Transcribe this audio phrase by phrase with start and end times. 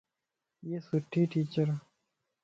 [0.63, 1.75] ائي سُٺي ٽيچر ا